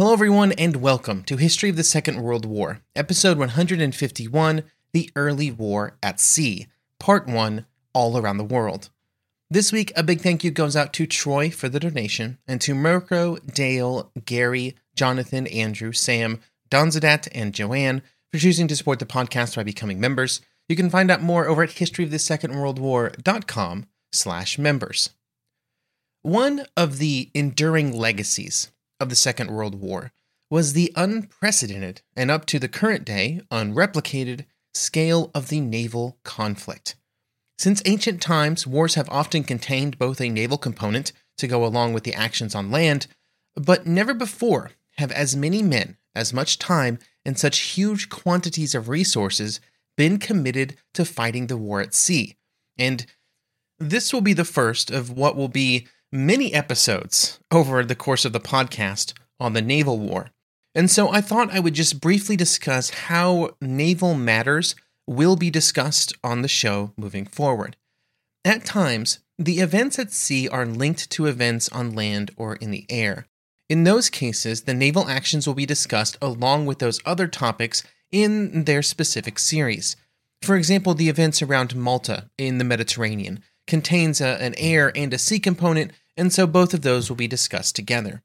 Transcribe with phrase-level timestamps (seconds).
[0.00, 4.62] Hello, everyone, and welcome to History of the Second World War, episode 151
[4.94, 8.88] The Early War at Sea, part 1 All Around the World.
[9.50, 12.74] This week, a big thank you goes out to Troy for the donation, and to
[12.74, 16.40] Mirko, Dale, Gary, Jonathan, Andrew, Sam,
[16.70, 18.00] Donzadat, and Joanne
[18.32, 20.40] for choosing to support the podcast by becoming members.
[20.66, 25.10] You can find out more over at historyofthesecondworldwar.com slash members.
[26.22, 30.12] One of the enduring legacies of the Second World War
[30.50, 34.44] was the unprecedented and up to the current day unreplicated
[34.74, 36.96] scale of the naval conflict.
[37.58, 42.04] Since ancient times, wars have often contained both a naval component to go along with
[42.04, 43.06] the actions on land,
[43.54, 48.88] but never before have as many men, as much time, and such huge quantities of
[48.88, 49.60] resources
[49.96, 52.36] been committed to fighting the war at sea.
[52.78, 53.06] And
[53.78, 58.32] this will be the first of what will be many episodes over the course of
[58.32, 60.30] the podcast on the naval war.
[60.74, 64.74] And so I thought I would just briefly discuss how naval matters
[65.06, 67.76] will be discussed on the show moving forward.
[68.44, 72.86] At times, the events at sea are linked to events on land or in the
[72.88, 73.26] air.
[73.68, 77.82] In those cases, the naval actions will be discussed along with those other topics
[78.12, 79.96] in their specific series.
[80.42, 85.18] For example, the events around Malta in the Mediterranean contains a, an air and a
[85.18, 88.22] sea component, and so both of those will be discussed together.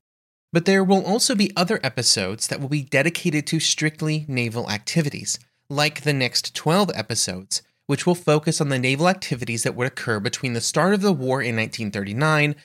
[0.52, 5.40] But there will also be other episodes that will be dedicated to strictly naval activities,
[5.70, 10.20] like the next 12 episodes, which will focus on the naval activities that would occur
[10.20, 12.56] between the start of the war in 1939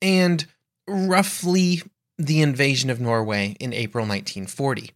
[0.00, 0.46] and
[0.88, 1.82] roughly
[2.18, 4.92] the invasion of Norway in April 1940.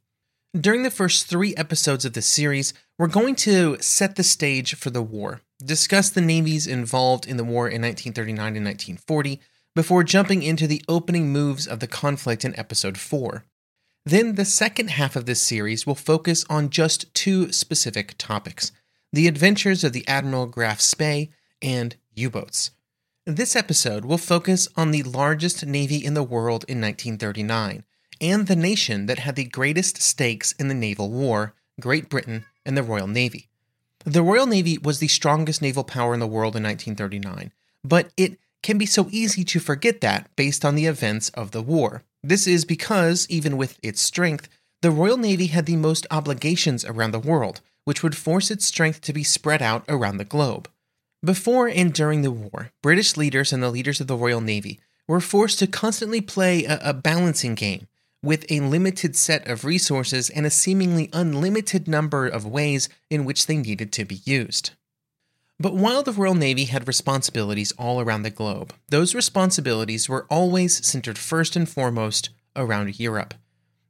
[0.58, 4.90] During the first three episodes of the series, we're going to set the stage for
[4.90, 9.40] the war, discuss the navies involved in the war in 1939 and 1940,
[9.74, 13.44] before jumping into the opening moves of the conflict in episode 4.
[14.06, 18.72] Then, the second half of this series will focus on just two specific topics
[19.12, 21.30] the adventures of the Admiral Graf Spee
[21.62, 22.72] and U boats.
[23.26, 27.84] This episode will focus on the largest navy in the world in 1939
[28.20, 32.76] and the nation that had the greatest stakes in the naval war Great Britain and
[32.76, 33.48] the Royal Navy.
[34.06, 38.38] The Royal Navy was the strongest naval power in the world in 1939, but it
[38.62, 42.02] can be so easy to forget that based on the events of the war.
[42.22, 44.48] This is because, even with its strength,
[44.82, 49.00] the Royal Navy had the most obligations around the world, which would force its strength
[49.02, 50.68] to be spread out around the globe.
[51.24, 55.20] Before and during the war, British leaders and the leaders of the Royal Navy were
[55.20, 57.86] forced to constantly play a, a, balancing game
[58.24, 63.46] with a limited set of resources and a seemingly unlimited number of ways in which
[63.46, 64.70] they needed to be used.
[65.60, 70.84] But while the Royal Navy had responsibilities all around the globe, those responsibilities were always
[70.86, 73.34] centered first and foremost around Europe.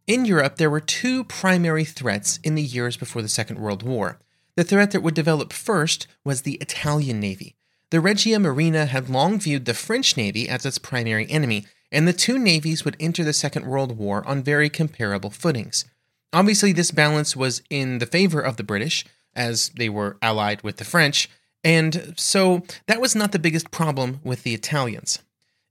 [0.07, 4.19] In Europe, there were two primary threats in the years before the Second World War
[4.57, 7.57] the threat that would develop first was the Italian Navy.
[7.91, 12.13] The Regia Marina had long viewed the French Navy as its primary enemy, and the
[12.13, 15.85] two navies would enter the Second World War on very comparable footings.
[16.33, 19.05] Obviously, this balance was in the favor of the British,
[19.35, 21.29] as they were allied with the French,
[21.63, 25.21] and so that was not the biggest problem with the Italians.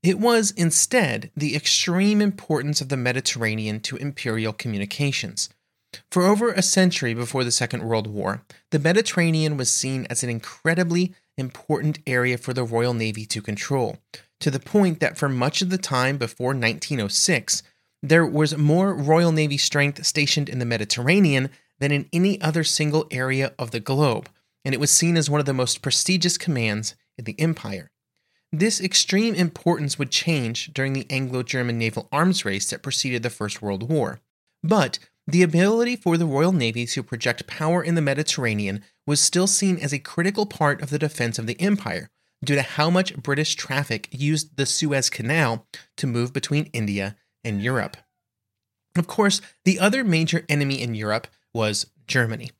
[0.02, 5.50] It was instead the extreme importance of the Mediterranean to imperial communications.
[6.12, 10.30] For over a century before the Second World War, the Mediterranean was seen as an
[10.30, 13.98] incredibly important area for the Royal Navy to control,
[14.40, 17.64] to the point that for much of the time before 1906,
[18.02, 21.50] there was more Royal Navy strength stationed in the Mediterranean
[21.80, 24.30] than in any other single area of the globe,
[24.66, 27.90] and it was seen as one of the most prestigious commands in the empire.
[28.52, 33.30] This extreme importance would change during the Anglo German naval arms race that preceded the
[33.30, 34.20] First World War.
[34.64, 39.48] But the ability for the Royal Navy to project power in the Mediterranean was still
[39.48, 42.10] seen as a critical part of the defense of the empire
[42.44, 45.66] due to how much British traffic used the Suez Canal
[45.98, 47.98] to move between India and Europe.
[48.96, 52.52] Of course, the other major enemy in Europe was Germany.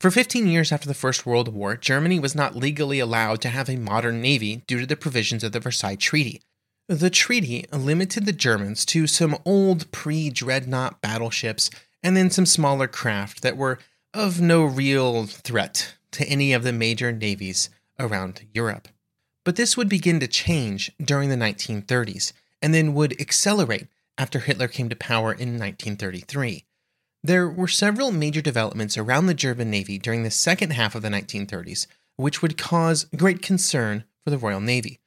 [0.00, 3.68] For 15 years after the First World War, Germany was not legally allowed to have
[3.68, 6.40] a modern navy due to the provisions of the Versailles Treaty.
[6.88, 11.68] The treaty limited the Germans to some old pre dreadnought battleships
[12.02, 13.78] and then some smaller craft that were
[14.14, 18.88] of no real threat to any of the major navies around Europe.
[19.44, 24.68] But this would begin to change during the 1930s and then would accelerate after Hitler
[24.68, 26.64] came to power in 1933.
[27.22, 31.08] There were several major developments around the German Navy during the second half of the
[31.08, 35.00] 1930s, which would cause great concern for the Royal Navy.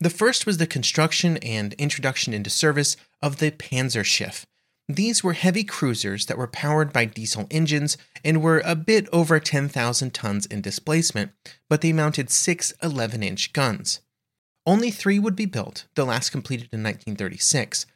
[0.00, 4.44] The first was the construction and introduction into service of the Panzerschiff,
[4.88, 9.40] these were heavy cruisers that were powered by diesel engines and were a bit over
[9.40, 11.32] 10,000 tons in displacement,
[11.70, 14.00] but they mounted six 11 inch guns.
[14.66, 17.86] Only three would be built, the last completed in 1936,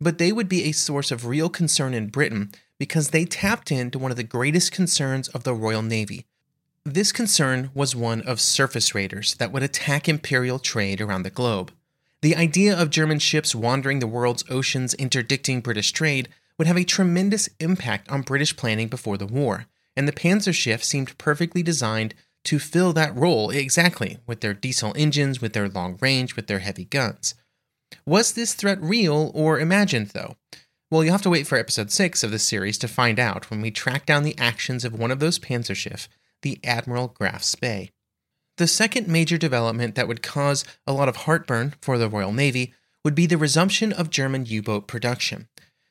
[0.00, 3.98] but they would be a source of real concern in Britain because they tapped into
[3.98, 6.24] one of the greatest concerns of the Royal Navy.
[6.84, 11.72] This concern was one of surface raiders that would attack imperial trade around the globe.
[12.20, 16.28] The idea of German ships wandering the world's oceans interdicting British trade
[16.58, 19.66] would have a tremendous impact on British planning before the war,
[19.96, 25.40] and the Panzerschiff seemed perfectly designed to fill that role exactly with their diesel engines,
[25.40, 27.34] with their long range, with their heavy guns.
[28.04, 30.36] Was this threat real or imagined, though?
[30.90, 33.60] Well, you'll have to wait for episode 6 of this series to find out when
[33.60, 36.08] we track down the actions of one of those Panzerschiff,
[36.42, 37.90] the Admiral Graf Spee.
[38.58, 42.74] The second major development that would cause a lot of heartburn for the Royal Navy
[43.04, 45.46] would be the resumption of German U boat production.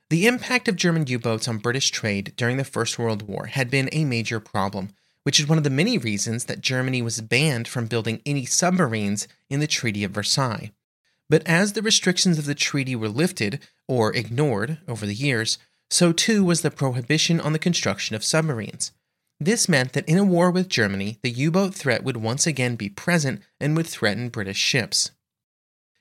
[0.09, 3.69] The impact of German U boats on British trade during the First World War had
[3.69, 4.89] been a major problem,
[5.23, 9.29] which is one of the many reasons that Germany was banned from building any submarines
[9.49, 10.71] in the Treaty of Versailles.
[11.29, 15.57] But as the restrictions of the treaty were lifted or ignored over the years,
[15.89, 18.91] so too was the prohibition on the construction of submarines.
[19.39, 22.75] This meant that in a war with Germany, the U boat threat would once again
[22.75, 25.11] be present and would threaten British ships.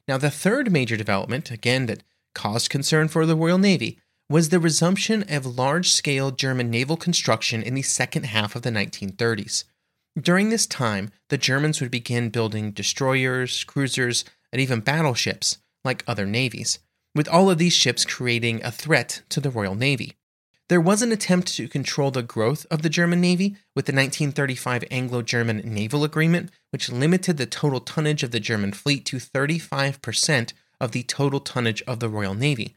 [0.08, 2.02] Now, the third major development, again that
[2.34, 3.98] caused concern for the Royal Navy,
[4.28, 8.70] was the resumption of large scale German naval construction in the second half of the
[8.70, 9.64] 1930s.
[10.18, 16.26] During this time, the Germans would begin building destroyers, cruisers, and even battleships, like other
[16.26, 16.78] navies,
[17.14, 20.16] with all of these ships creating a threat to the Royal Navy.
[20.68, 24.84] There was an attempt to control the growth of the German Navy with the 1935
[24.90, 30.52] Anglo German Naval Agreement, which limited the total tonnage of the German fleet to 35%
[30.80, 32.74] of the total tonnage of the Royal Navy.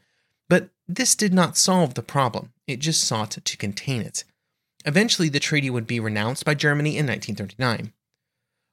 [0.48, 4.22] But this did not solve the problem, it just sought to contain it.
[4.84, 7.92] Eventually, the treaty would be renounced by Germany in 1939.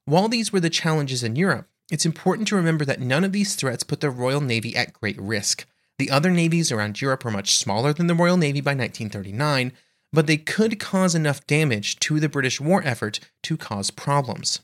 [0.04, 3.56] While these were the challenges in Europe, it's important to remember that none of these
[3.56, 5.66] threats put the Royal Navy at great risk.
[5.98, 9.72] The other navies around Europe were much smaller than the Royal Navy by 1939,
[10.12, 14.60] but they could cause enough damage to the British war effort to cause problems.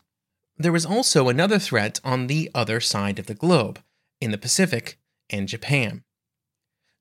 [0.57, 3.81] There was also another threat on the other side of the globe,
[4.21, 4.99] in the Pacific
[5.29, 6.05] and Japan.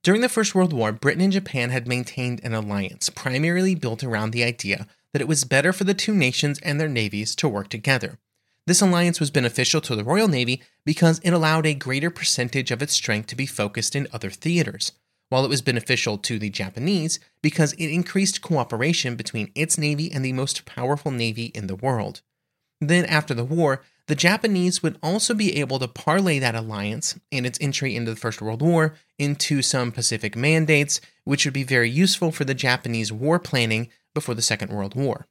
[0.04, 4.32] During the First World War, Britain and Japan had maintained an alliance primarily built around
[4.32, 7.70] the idea that it was better for the two nations and their navies to work
[7.70, 8.18] together.
[8.66, 12.82] This alliance was beneficial to the Royal Navy because it allowed a greater percentage of
[12.82, 14.94] its strength to be focused in other theaters,
[15.30, 20.24] while it was beneficial to the Japanese because it increased cooperation between its navy and
[20.24, 22.22] the most powerful navy in the world.
[22.80, 27.46] Then, after the war, the Japanese would also be able to parlay that alliance and
[27.46, 31.90] its entry into the First World War into some Pacific mandates, which would be very
[31.90, 35.28] useful for the Japanese war planning before the Second World War.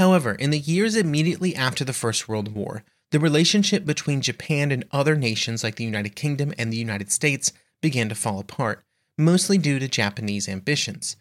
[0.00, 4.86] However, in the years immediately after the First World War, the relationship between Japan and
[4.90, 7.52] other nations like the United Kingdom and the United States
[7.82, 8.82] began to fall apart,
[9.18, 11.16] mostly due to Japanese ambitions.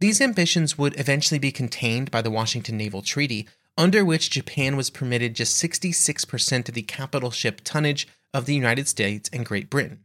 [0.00, 4.90] These ambitions would eventually be contained by the Washington Naval Treaty, under which Japan was
[4.90, 10.00] permitted just 66% of the capital ship tonnage of the United States and Great Britain.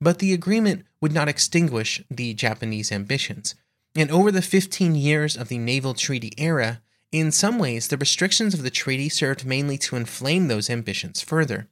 [0.00, 3.54] But the agreement would not extinguish the Japanese ambitions.
[3.94, 8.54] And over the 15 years of the naval treaty era, in some ways, the restrictions
[8.54, 11.68] of the treaty served mainly to inflame those ambitions further.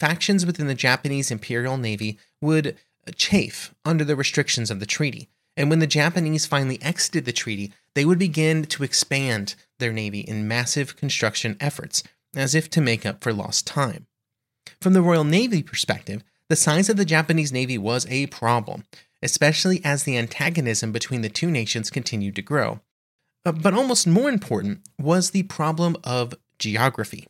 [0.00, 2.76] Factions within the Japanese Imperial Navy would
[3.14, 7.72] chafe under the restrictions of the treaty, and when the Japanese finally exited the treaty,
[7.94, 12.02] they would begin to expand their navy in massive construction efforts,
[12.34, 14.06] as if to make up for lost time.
[14.80, 18.84] From the Royal Navy perspective, the size of the Japanese Navy was a problem,
[19.22, 22.80] especially as the antagonism between the two nations continued to grow.
[23.44, 27.26] Uh, but almost more important was the problem of geography.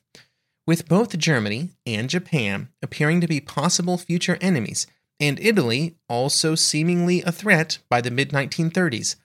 [0.67, 4.87] With both Germany and Japan appearing to be possible future enemies,
[5.19, 9.17] and Italy also seemingly a threat by the mid 1930s,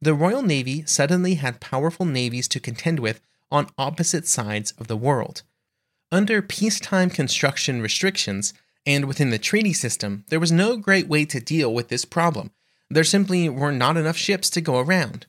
[0.00, 4.96] the Royal Navy suddenly had powerful navies to contend with on opposite sides of the
[4.96, 5.42] world.
[6.12, 11.40] Under peacetime construction restrictions and within the treaty system, there was no great way to
[11.40, 12.52] deal with this problem.
[12.88, 15.26] There simply were not enough ships to go around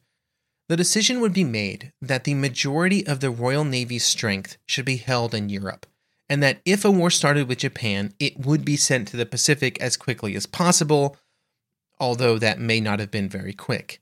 [0.70, 4.98] the decision would be made that the majority of the Royal Navy's strength should be
[4.98, 5.86] held in Europe,
[6.30, 9.80] and that if a war started with Japan, it would be sent to the Pacific
[9.82, 11.18] as quickly as possible,
[12.00, 14.02] although that may not have been very quick.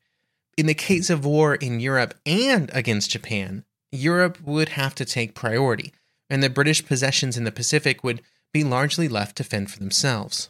[0.58, 5.36] In the case of war in Europe and against Japan, Europe would have to take
[5.36, 5.94] priority,
[6.30, 10.50] and the British possessions in the Pacific would be largely left to fend for themselves.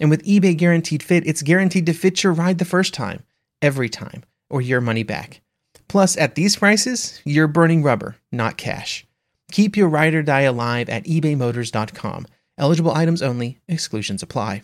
[0.00, 3.24] And with eBay Guaranteed Fit, it's guaranteed to fit your ride the first time,
[3.60, 5.40] every time, or your money back.
[5.88, 9.06] Plus, at these prices, you're burning rubber, not cash.
[9.50, 12.26] Keep your ride or die alive at ebaymotors.com.
[12.58, 14.62] Eligible items only, exclusions apply.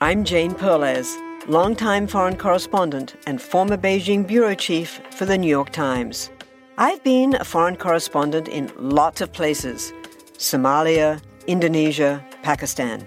[0.00, 5.70] I'm Jane Perlez, longtime foreign correspondent and former Beijing bureau chief for the New York
[5.70, 6.30] Times.
[6.76, 9.92] I've been a foreign correspondent in lots of places
[10.36, 13.06] Somalia, Indonesia, Pakistan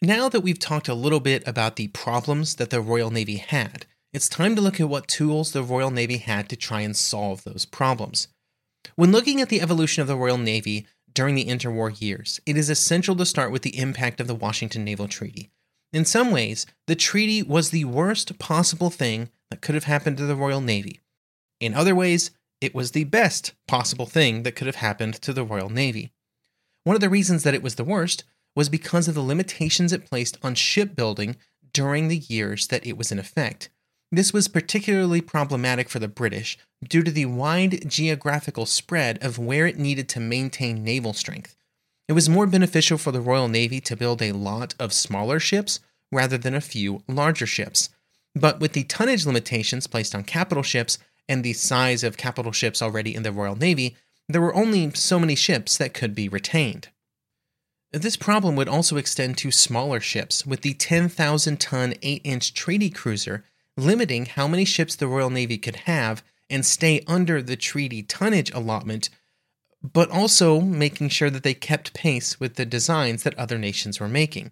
[0.00, 3.84] Now that we've talked a little bit about the problems that the Royal Navy had,
[4.12, 7.42] it's time to look at what tools the Royal Navy had to try and solve
[7.42, 8.28] those problems.
[8.94, 12.70] When looking at the evolution of the Royal Navy during the interwar years, it is
[12.70, 15.50] essential to start with the impact of the Washington Naval Treaty.
[15.92, 20.26] In some ways, the treaty was the worst possible thing that could have happened to
[20.26, 21.00] the Royal Navy.
[21.58, 25.44] In other ways, it was the best possible thing that could have happened to the
[25.44, 26.12] Royal Navy.
[26.84, 28.22] One of the reasons that it was the worst
[28.58, 31.36] was because of the limitations it placed on shipbuilding
[31.72, 33.68] during the years that it was in effect.
[34.10, 39.68] This was particularly problematic for the British due to the wide geographical spread of where
[39.68, 41.54] it needed to maintain naval strength.
[42.08, 45.78] It was more beneficial for the Royal Navy to build a lot of smaller ships
[46.10, 47.90] rather than a few larger ships.
[48.34, 50.98] But with the tonnage limitations placed on capital ships
[51.28, 53.94] and the size of capital ships already in the Royal Navy,
[54.28, 56.88] there were only so many ships that could be retained.
[57.90, 62.90] This problem would also extend to smaller ships, with the 10,000 ton 8 inch treaty
[62.90, 63.44] cruiser
[63.78, 68.50] limiting how many ships the Royal Navy could have and stay under the treaty tonnage
[68.50, 69.08] allotment,
[69.82, 74.08] but also making sure that they kept pace with the designs that other nations were
[74.08, 74.50] making.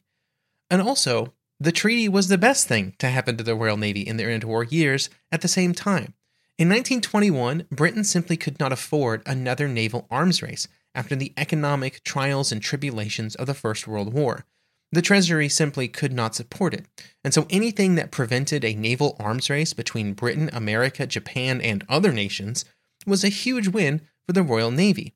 [0.70, 4.16] And also, the treaty was the best thing to happen to the Royal Navy in
[4.16, 6.14] their interwar years at the same time.
[6.58, 12.50] In 1921, Britain simply could not afford another naval arms race after the economic trials
[12.50, 14.46] and tribulations of the First World War.
[14.90, 16.86] The Treasury simply could not support it,
[17.22, 22.10] and so anything that prevented a naval arms race between Britain, America, Japan, and other
[22.10, 22.64] nations
[23.06, 25.12] was a huge win for the Royal Navy.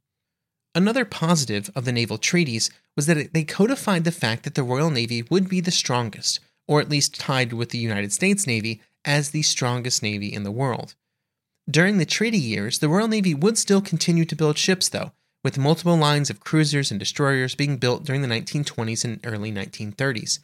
[0.74, 4.90] Another positive of the naval treaties was that they codified the fact that the Royal
[4.90, 9.30] Navy would be the strongest, or at least tied with the United States Navy as
[9.30, 10.96] the strongest navy in the world.
[11.68, 15.12] During the treaty years, the Royal Navy would still continue to build ships, though,
[15.42, 20.40] with multiple lines of cruisers and destroyers being built during the 1920s and early 1930s.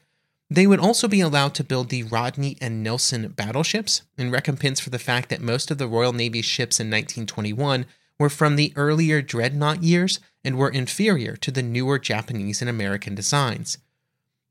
[0.49, 4.91] They would also be allowed to build the Rodney and Nelson battleships in recompense for
[4.91, 7.87] the fact that most of the Royal Navy ships in 1921
[8.19, 13.15] were from the earlier dreadnought years and were inferior to the newer Japanese and American
[13.15, 13.79] designs.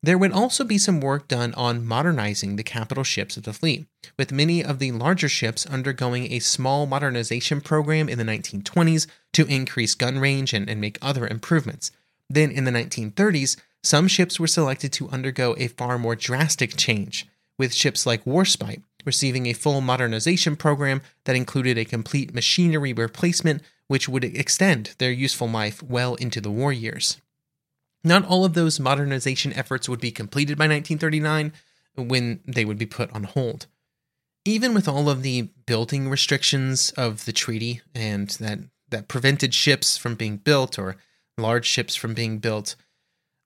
[0.05, 3.88] There would also be some work done on modernizing the capital ships of the fleet,
[4.19, 9.47] with many of the larger ships undergoing a small modernization program in the 1920s to
[9.47, 11.89] increase gun range and, and make other improvements.
[12.29, 17.25] Then in the 1930s, some ships were selected to undergo a far more drastic change,
[17.57, 23.63] with ships like Warspite receiving a full modernization program that included a complete machinery replacement,
[23.88, 27.19] which would extend their useful life well into the war years.
[28.05, 31.53] Not all of those modernization efforts would be completed by 1939
[31.97, 33.65] when they would be put on hold.
[34.45, 38.59] Even with all of the building restrictions of the treaty and that,
[38.89, 40.97] that prevented ships from being built or
[41.35, 42.75] large ships from being built,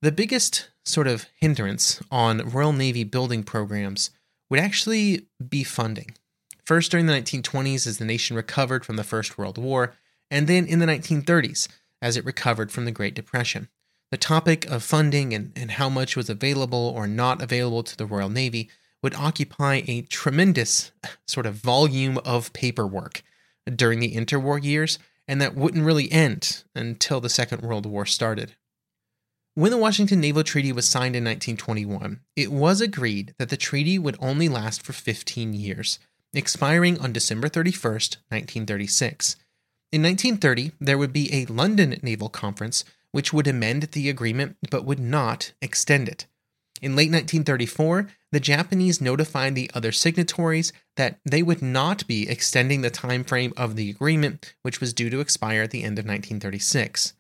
[0.02, 4.10] the biggest sort of hindrance on Royal Navy building programs
[4.50, 6.12] would actually be funding.
[6.66, 9.94] First during the 1920s as the nation recovered from the First World War,
[10.30, 11.70] and then in the 1930s
[12.02, 13.70] as it recovered from the Great Depression.
[14.12, 18.08] The topic of funding and, and how much was available or not available to the
[18.08, 18.70] Royal Navy
[19.04, 20.92] would occupy a tremendous
[21.28, 23.22] sort of volume of paperwork
[23.76, 24.98] during the interwar years,
[25.28, 28.56] and that wouldn't really end until the Second World War started.
[29.54, 34.00] When the Washington Naval Treaty was signed in 1921, it was agreed that the treaty
[34.00, 36.00] would only last for 15 years,
[36.34, 39.36] expiring on December 31st, 1936.
[39.92, 44.86] In 1930, there would be a London Naval Conference which would amend the agreement but
[44.86, 46.26] would not extend it.
[46.82, 52.82] In late 1934, the Japanese notified the other signatories that they would not be extending
[52.82, 56.06] the time frame of the agreement, which was due to expire at the end of
[56.06, 57.14] 1936.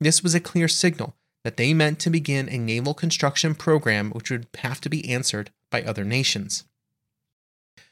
[0.00, 4.30] This was a clear signal that they meant to begin a naval construction program which
[4.30, 6.64] would have to be answered by other nations.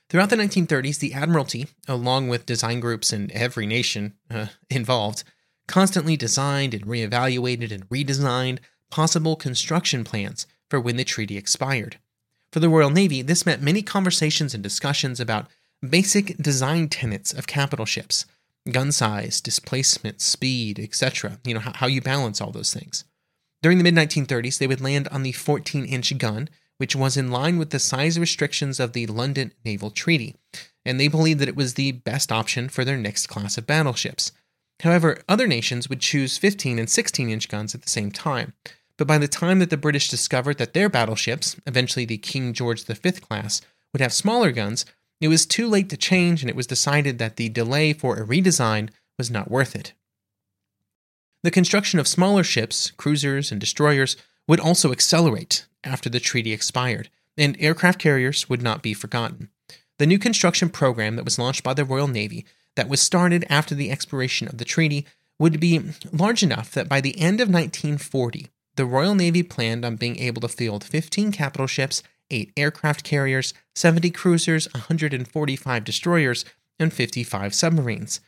[0.08, 5.24] Throughout the 1930s, the Admiralty, along with design groups in every nation uh, involved,
[5.66, 8.58] constantly designed and reevaluated and redesigned
[8.90, 11.98] possible construction plans for when the treaty expired.
[12.52, 15.48] For the Royal Navy, this meant many conversations and discussions about
[15.86, 18.26] basic design tenets of capital ships
[18.70, 21.40] gun size, displacement, speed, etc.
[21.44, 23.04] You know, how, you balance all those things.
[23.60, 26.48] During the mid 1930s, they would land on the 14 inch gun,
[26.78, 30.36] which was in line with the size restrictions of the London Naval Treaty,
[30.84, 34.32] and they believed that it was the best option for their next class of battleships.
[34.80, 38.52] However, other nations would choose 15 and 16 inch guns at the same time.
[38.96, 42.84] But by the time that the British discovered that their battleships, eventually the King George
[42.84, 43.60] V class,
[43.92, 44.84] would have smaller guns,
[45.20, 48.26] it was too late to change and it was decided that the delay for a
[48.26, 49.92] redesign was not worth it.
[51.42, 57.08] The construction of smaller ships, cruisers, and destroyers would also accelerate after the treaty expired,
[57.36, 59.48] and aircraft carriers would not be forgotten.
[59.98, 62.44] The new construction program that was launched by the Royal Navy
[62.76, 65.06] that was started after the expiration of the treaty
[65.38, 65.80] would be
[66.12, 70.40] large enough that by the end of 1940, the Royal Navy planned on being able
[70.40, 76.44] to field 15 capital ships, 8 aircraft carriers, 70 cruisers, 145 destroyers,
[76.78, 78.20] and 55 submarines.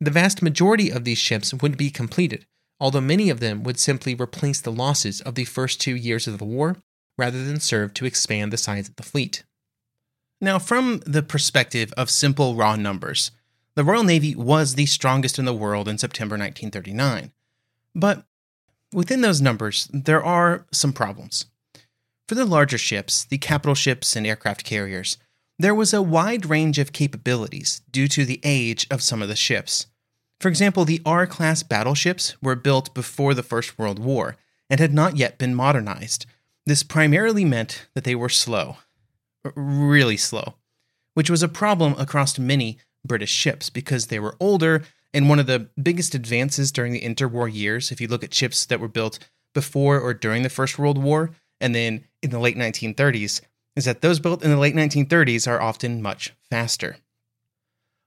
[0.00, 2.46] The vast majority of these ships would be completed,
[2.80, 6.38] although many of them would simply replace the losses of the first two years of
[6.38, 6.76] the war
[7.16, 9.44] rather than serve to expand the size of the fleet.
[10.40, 13.30] Now, from the perspective of simple raw numbers,
[13.74, 17.32] the Royal Navy was the strongest in the world in September 1939.
[17.94, 18.24] But
[18.92, 21.46] within those numbers, there are some problems.
[22.28, 25.18] For the larger ships, the capital ships and aircraft carriers,
[25.58, 29.36] there was a wide range of capabilities due to the age of some of the
[29.36, 29.86] ships.
[30.40, 34.36] For example, the R class battleships were built before the First World War
[34.68, 36.26] and had not yet been modernized.
[36.66, 38.78] This primarily meant that they were slow,
[39.54, 40.54] really slow,
[41.14, 44.82] which was a problem across many British ships because they were older.
[45.14, 48.64] And one of the biggest advances during the interwar years, if you look at ships
[48.66, 49.18] that were built
[49.54, 53.40] before or during the First World War and then in the late 1930s,
[53.76, 56.96] is that those built in the late 1930s are often much faster.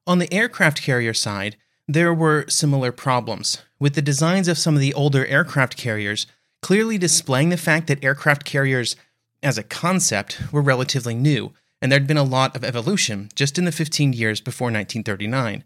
[0.07, 4.81] On the aircraft carrier side, there were similar problems, with the designs of some of
[4.81, 6.27] the older aircraft carriers
[6.61, 8.95] clearly displaying the fact that aircraft carriers,
[9.43, 13.65] as a concept, were relatively new, and there'd been a lot of evolution just in
[13.65, 15.63] the 15 years before 1939.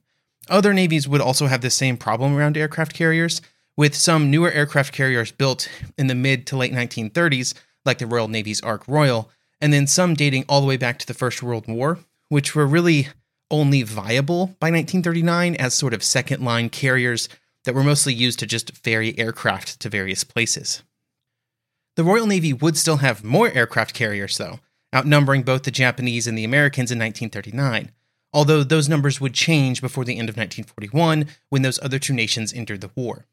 [0.50, 3.41] Other navies would also have the same problem around aircraft carriers,
[3.78, 7.54] with some newer aircraft carriers built in the mid to late 1930s,
[7.86, 9.30] like the Royal Navy's Ark Royal,
[9.62, 12.67] and then some dating all the way back to the First World War, which were
[12.67, 13.08] really
[13.52, 17.30] only viable by 1939 as sort of second line carriers
[17.65, 20.84] that were mostly used to just ferry aircraft to various places.
[21.95, 24.60] The Royal Navy would still have more aircraft carriers, though,
[24.93, 27.91] outnumbering both the Japanese and the Americans in 1939,
[28.34, 32.54] although those numbers would change before the end of 1941 when those other two nations
[32.54, 33.25] entered the war.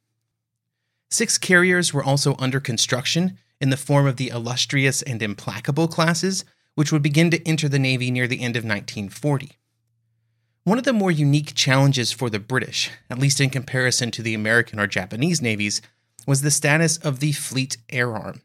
[1.11, 6.45] Six carriers were also under construction in the form of the illustrious and implacable classes,
[6.75, 9.53] which would begin to enter the Navy near the end of 1940.
[10.65, 14.35] One of the more unique challenges for the British, at least in comparison to the
[14.35, 15.81] American or Japanese navies,
[16.27, 18.43] was the status of the Fleet Air Arm.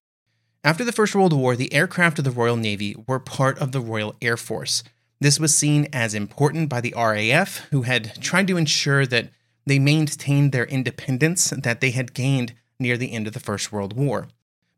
[0.63, 3.81] After the First World War, the aircraft of the Royal Navy were part of the
[3.81, 4.83] Royal Air Force.
[5.19, 9.31] This was seen as important by the RAF, who had tried to ensure that
[9.65, 13.93] they maintained their independence that they had gained near the end of the First World
[13.93, 14.27] War.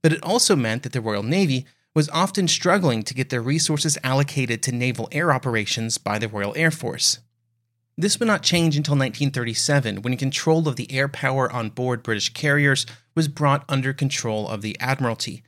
[0.01, 3.97] But it also meant that the Royal Navy was often struggling to get their resources
[4.05, 7.19] allocated to naval air operations by the Royal Air Force.
[7.97, 12.29] This would not change until 1937 when control of the air power on board British
[12.29, 15.43] carriers was brought under control of the Admiralty.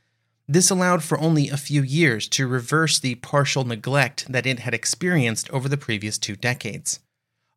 [0.47, 4.73] This allowed for only a few years to reverse the partial neglect that it had
[4.73, 6.99] experienced over the previous two decades.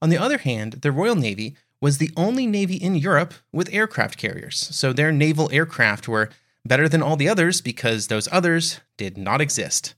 [0.00, 4.16] On the other hand, the Royal Navy was the only navy in Europe with aircraft
[4.16, 6.30] carriers, so their naval aircraft were
[6.64, 9.94] better than all the others because those others did not exist.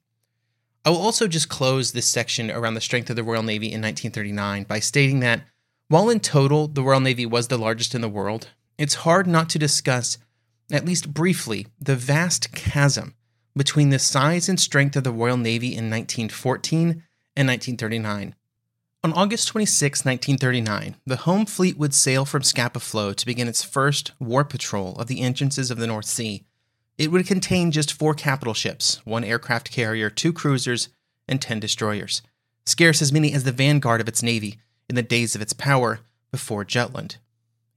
[0.85, 3.83] I will also just close this section around the strength of the Royal Navy in
[3.83, 5.43] 1939 by stating that
[5.89, 8.49] while in total the Royal Navy was the largest in the world,
[8.79, 10.19] it's hard not to discuss,
[10.71, 13.15] at least briefly, the vast chasm
[13.57, 16.89] between the size and strength of the Royal Navy in 1914
[17.37, 18.35] and 1939.
[19.03, 23.65] On August 26, 1939, the home fleet would sail from Scapa Flow to begin its
[23.65, 26.45] first war patrol of the entrances of the North Sea
[27.01, 30.91] it would contain just four capital ships, one aircraft carrier, two cruisers,
[31.27, 32.21] and 10 destroyers,
[32.67, 36.01] scarce as many as the vanguard of its navy in the days of its power
[36.31, 37.17] before Jutland.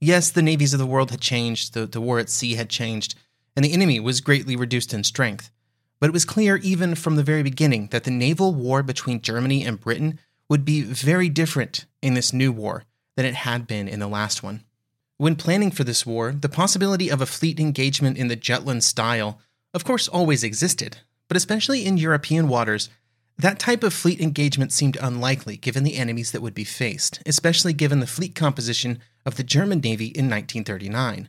[0.04, 3.14] Yes, the navies of the world had changed, the, the war at sea had changed,
[3.56, 5.50] and the enemy was greatly reduced in strength.
[5.98, 9.64] But it was clear even from the very beginning that the naval war between Germany
[9.64, 10.18] and Britain
[10.50, 12.84] would be very different in this new war
[13.16, 14.62] than it had been in the last one.
[15.16, 19.40] When planning for this war, the possibility of a fleet engagement in the Jutland style,
[19.72, 22.90] of course, always existed, but especially in European waters,
[23.38, 27.72] that type of fleet engagement seemed unlikely given the enemies that would be faced, especially
[27.72, 31.28] given the fleet composition of the German Navy in 1939.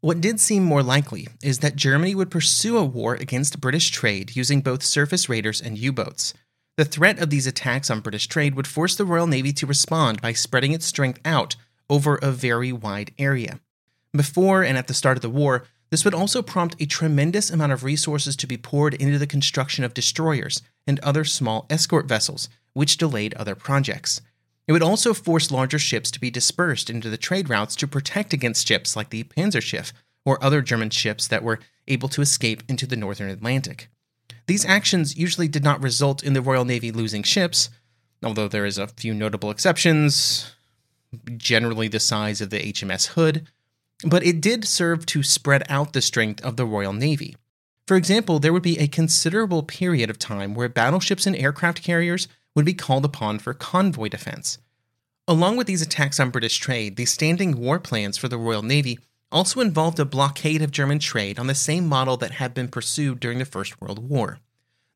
[0.00, 4.36] What did seem more likely is that Germany would pursue a war against British trade
[4.36, 6.34] using both surface raiders and U boats.
[6.76, 10.20] The threat of these attacks on British trade would force the Royal Navy to respond
[10.20, 11.56] by spreading its strength out
[11.88, 13.60] over a very wide area.
[14.12, 17.72] Before and at the start of the war, this would also prompt a tremendous amount
[17.72, 22.48] of resources to be poured into the construction of destroyers and other small escort vessels,
[22.72, 24.20] which delayed other projects.
[24.66, 28.32] It would also force larger ships to be dispersed into the trade routes to protect
[28.32, 29.92] against ships like the Panzerschiff
[30.24, 33.88] or other German ships that were able to escape into the northern Atlantic.
[34.46, 37.70] These actions usually did not result in the Royal Navy losing ships,
[38.22, 40.54] although there is a few notable exceptions,
[41.36, 43.48] generally the size of the HMS Hood,
[44.04, 47.36] but it did serve to spread out the strength of the Royal Navy.
[47.86, 52.28] For example, there would be a considerable period of time where battleships and aircraft carriers
[52.54, 54.58] would be called upon for convoy defense.
[55.26, 58.98] Along with these attacks on British trade, the standing war plans for the Royal Navy
[59.32, 63.20] also involved a blockade of German trade on the same model that had been pursued
[63.20, 64.38] during the First World War.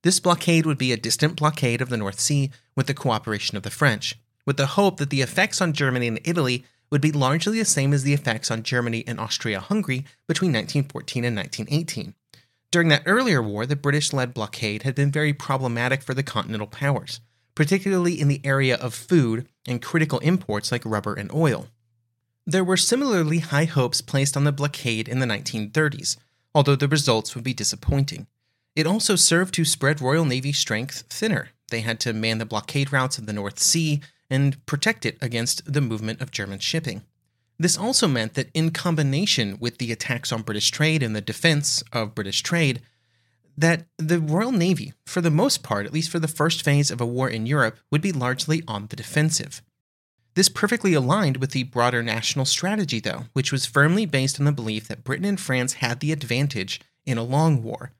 [0.02, 3.64] This blockade would be a distant blockade of the North Sea with the cooperation of
[3.64, 4.14] the French
[4.48, 7.92] with the hope that the effects on Germany and Italy would be largely the same
[7.92, 12.14] as the effects on Germany and Austria Hungary between 1914 and 1918.
[12.70, 16.66] During that earlier war, the British led blockade had been very problematic for the continental
[16.66, 17.20] powers,
[17.58, 21.66] particularly in the area of food and critical imports like rubber and oil.
[22.46, 26.16] There were similarly high hopes placed on the blockade in the 1930s,
[26.54, 28.28] although the results would be disappointing.
[28.76, 31.48] It also served to spread Royal Navy strength thinner.
[31.70, 35.72] They had to man the blockade routes of the North Sea and protect it against
[35.72, 37.02] the movement of German shipping.
[37.58, 41.82] This also meant that, in combination with the attacks on British trade and the defense
[41.92, 42.82] of British trade,
[43.58, 47.00] that the Royal Navy, for the most part, at least for the first phase of
[47.00, 49.62] a war in Europe, would be largely on the defensive.
[50.34, 54.52] This perfectly aligned with the broader national strategy, though, which was firmly based on the
[54.52, 57.90] belief that Britain and France had the advantage in a long war.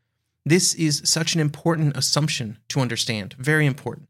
[0.46, 4.08] This is such an important assumption to understand, very important.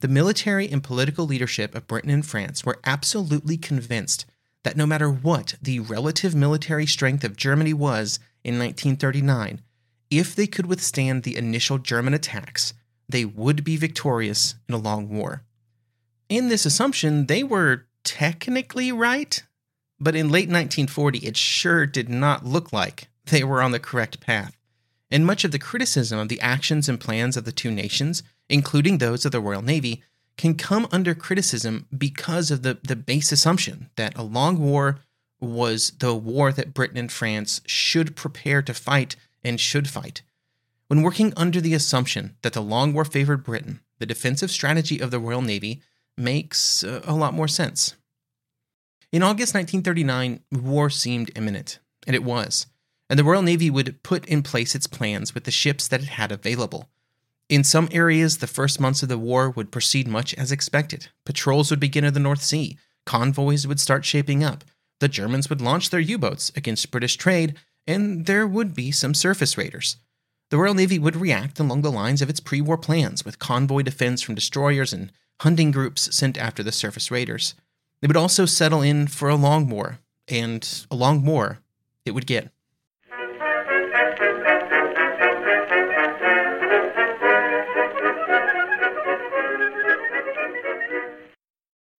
[0.00, 4.26] The military and political leadership of Britain and France were absolutely convinced
[4.64, 9.62] that no matter what the relative military strength of Germany was in 1939,
[10.10, 12.74] if they could withstand the initial German attacks,
[13.08, 15.42] they would be victorious in a long war.
[16.28, 19.42] In this assumption, they were technically right,
[19.98, 24.20] but in late 1940, it sure did not look like they were on the correct
[24.20, 24.56] path.
[25.10, 28.98] And much of the criticism of the actions and plans of the two nations, including
[28.98, 30.02] those of the Royal Navy,
[30.36, 35.00] can come under criticism because of the, the base assumption that a long war
[35.40, 40.22] was the war that Britain and France should prepare to fight and should fight.
[40.88, 45.10] When working under the assumption that the long war favored Britain, the defensive strategy of
[45.10, 45.82] the Royal Navy
[46.16, 47.94] makes uh, a lot more sense.
[49.12, 52.66] In August 1939, war seemed imminent, and it was,
[53.08, 56.08] and the Royal Navy would put in place its plans with the ships that it
[56.08, 56.88] had available.
[57.48, 61.08] In some areas, the first months of the war would proceed much as expected.
[61.24, 64.64] Patrols would begin in the North Sea, convoys would start shaping up,
[65.00, 67.56] the Germans would launch their U boats against British trade,
[67.90, 69.96] and there would be some surface raiders.
[70.50, 73.82] The Royal Navy would react along the lines of its pre war plans, with convoy
[73.82, 77.54] defense from destroyers and hunting groups sent after the surface raiders.
[78.00, 79.98] They would also settle in for a long war,
[80.28, 81.58] and a long war
[82.04, 82.52] it would get.